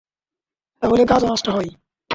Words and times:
তা 0.81 0.85
হলে 0.87 1.03
কাজও 1.05 1.27
নষ্ট 1.27 1.47
হয়। 1.49 1.69